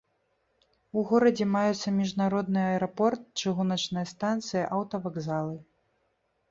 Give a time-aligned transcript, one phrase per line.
[0.99, 5.55] У горадзе маюцца міжнародны аэрапорт, чыгуначная станцыя, аўтавакзалы.